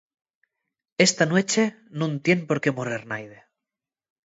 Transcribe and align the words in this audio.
Esta 1.07 1.23
nueche 1.31 1.63
nun 1.97 2.13
tien 2.23 2.39
por 2.49 2.57
qué 2.63 2.71
morrer 2.77 3.03
naide. 3.11 3.39